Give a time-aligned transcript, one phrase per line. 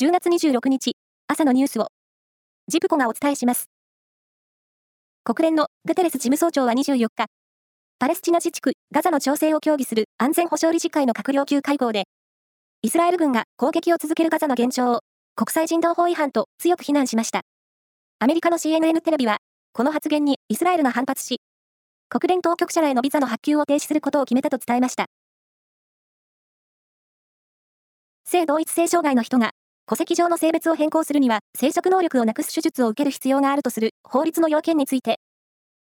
[0.00, 0.96] 10月26日、
[1.28, 1.88] 朝のニュースを、
[2.66, 3.68] ジプコがお伝えします。
[5.22, 7.26] 国連のグテレス事務総長は24日、
[7.98, 12.04] パレスチナ自治区ガザの調整を協議する安全保障理事会の閣僚級会合で、
[12.80, 15.00] イスラエル軍が攻撃を続けるガザの現状を
[15.36, 17.42] 国際人道法違反と強く非難しました。
[18.18, 19.40] アメリカの CNN テレビは、
[19.74, 21.42] この発言にイスラエルが反発し、
[22.08, 25.04] 国連当局者らへのビザの発給を停止することを決めたと伝えました。
[28.24, 29.50] 性同一性障害の人が
[29.92, 35.16] 戸籍上の性別を変更するには生殖能力をなくす手術を受ける必要があるとする法律の要件について、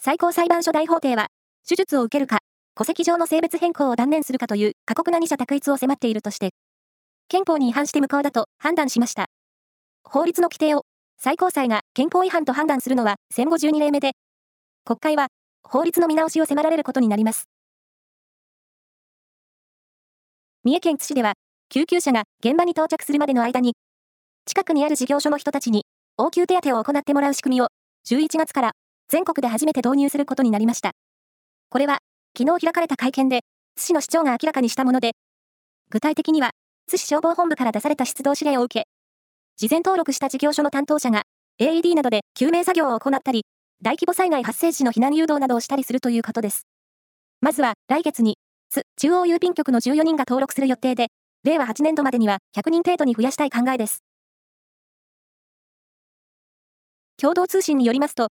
[0.00, 1.28] 最高裁判所大法廷は、
[1.68, 2.40] 手術を受けるか、
[2.74, 6.50] 戸籍上の性別変更を断念するかという過酷な二者択一を迫っているとして、
[7.28, 9.26] 憲法に違反して無効だと判断しました。
[10.02, 10.82] 法律の規定を
[11.16, 14.14] 最高裁が憲法違反と判断するのは戦後12例目で、
[14.84, 15.28] 国会は
[15.62, 17.44] 法律の見直しを迫られることになります。
[20.64, 21.34] 三重県津市では、
[21.68, 23.74] 救急車が現場に到着するまでの間に、
[24.44, 25.86] 近くにある事業所の人たちに
[26.18, 27.68] 応急手当を行ってもらう仕組みを
[28.08, 28.72] 11月から
[29.08, 30.92] 全国で初めて導入することになりました。
[31.70, 31.98] これは
[32.36, 33.40] 昨日開かれた会見で
[33.76, 35.12] 津市の市長が明らかにしたもので、
[35.90, 36.50] 具体的には
[36.88, 38.86] 津市消防本部から出された出動指令を受け、
[39.56, 41.22] 事前登録した事業所の担当者が
[41.60, 43.44] AED などで救命作業を行ったり、
[43.80, 46.66] 大規模災害発生時の避難誘導などをしたりするということです。
[47.40, 48.36] まずは来月に
[48.70, 51.08] 津中央郵便局の14人が登録する予定で、
[51.44, 54.02] 令和8年度までには100人程度に増やしたい考えです。
[57.22, 58.30] 共同通信によりますと、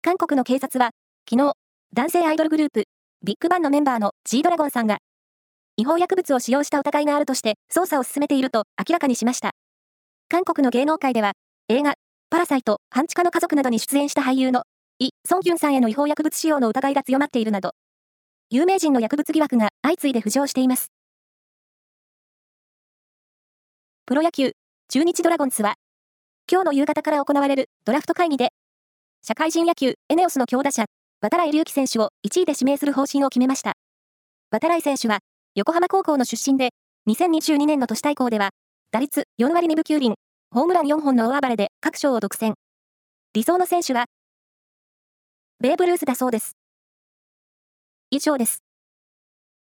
[0.00, 0.92] 韓国の警察は、
[1.28, 1.52] 昨日、
[1.92, 2.84] 男性アイドルグループ、
[3.22, 4.96] ビッグバンのメンバーの G ドラゴンさんが、
[5.76, 9.50] 違法薬物を使用した疑いがあるとして捜査を進めていると明らかにしました。
[10.30, 11.32] 韓国の芸能界では、
[11.68, 11.96] 映画、
[12.30, 14.62] パラサイト、半地下の家族などに出演した俳優の、
[15.00, 17.72] イ・ソンギュンさんへの違法薬物使用の疑いが強まっているなど、
[18.48, 20.86] 有名人の薬物疑惑が相次いで浮上しています。
[24.06, 24.52] プロ野球、
[24.88, 25.74] 中日ドラゴンズは、
[26.50, 28.50] 今日の夕方から行われるドラフト会議で、
[29.22, 30.84] 社会人野球エネオスの強打者、
[31.22, 33.72] 渡来隆樹選手を1位で指名する方針を決めました。
[34.50, 35.20] 渡来選手は、
[35.54, 36.70] 横浜高校の出身で、
[37.08, 38.50] 2022年の都市対抗では、
[38.90, 40.14] 打率4割2分9厘、
[40.50, 42.52] ホームラン4本の大暴れで各賞を独占。
[43.32, 44.04] 理想の選手は、
[45.60, 46.58] ベーブ・ルースだそうです。
[48.10, 48.63] 以上です。